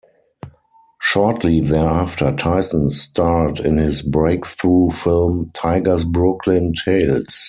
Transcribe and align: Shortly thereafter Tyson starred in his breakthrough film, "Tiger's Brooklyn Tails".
Shortly 0.99 1.59
thereafter 1.59 2.31
Tyson 2.35 2.89
starred 2.89 3.59
in 3.59 3.77
his 3.77 4.01
breakthrough 4.01 4.89
film, 4.89 5.45
"Tiger's 5.53 6.05
Brooklyn 6.05 6.73
Tails". 6.73 7.39